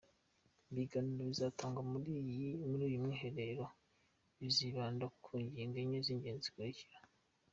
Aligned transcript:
Ibiganiro 0.71 1.21
bizatangwa 1.31 1.81
muri 1.91 2.09
iyi 2.23 2.49
uyu 2.65 3.03
mwiherero 3.03 3.65
bizibanda 4.39 5.05
ku 5.23 5.31
ngingo 5.43 5.77
enye 5.83 5.99
z’ingenzi 6.05 6.45
zikurikira:. 6.47 6.97